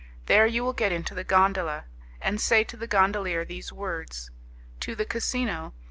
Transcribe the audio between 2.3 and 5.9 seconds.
say to the gondolier these words: 'To the casino.